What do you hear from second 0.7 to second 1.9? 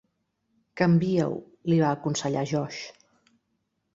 "Canvia-ho" li